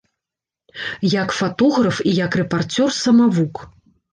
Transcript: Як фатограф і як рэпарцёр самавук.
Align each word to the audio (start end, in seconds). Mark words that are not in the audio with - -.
Як 1.21 1.29
фатограф 1.39 2.01
і 2.13 2.17
як 2.25 2.41
рэпарцёр 2.41 2.89
самавук. 3.05 3.55